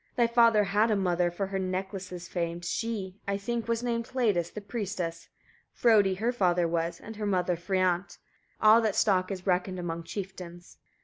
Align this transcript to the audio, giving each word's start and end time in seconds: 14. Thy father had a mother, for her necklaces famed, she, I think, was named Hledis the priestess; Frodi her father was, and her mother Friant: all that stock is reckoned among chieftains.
14. 0.15 0.15
Thy 0.27 0.33
father 0.33 0.63
had 0.63 0.89
a 0.89 0.95
mother, 0.95 1.29
for 1.29 1.45
her 1.45 1.59
necklaces 1.59 2.27
famed, 2.27 2.65
she, 2.65 3.19
I 3.27 3.37
think, 3.37 3.67
was 3.67 3.83
named 3.83 4.07
Hledis 4.07 4.49
the 4.51 4.59
priestess; 4.59 5.29
Frodi 5.73 6.15
her 6.15 6.31
father 6.31 6.67
was, 6.67 6.99
and 6.99 7.17
her 7.17 7.27
mother 7.27 7.55
Friant: 7.55 8.17
all 8.59 8.81
that 8.81 8.95
stock 8.95 9.29
is 9.29 9.45
reckoned 9.45 9.77
among 9.77 10.01
chieftains. 10.01 10.77